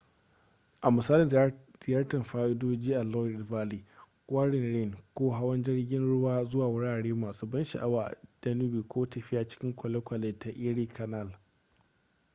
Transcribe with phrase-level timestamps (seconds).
[0.85, 3.83] a misali ziyartar fadoji a loire valley
[4.27, 9.47] kwarin rhine ko hawan jirgin ruwa zuwa wurare masu ban sha'awa a danube ko tafiya
[9.47, 11.29] cikin kwalekwale ta erie canal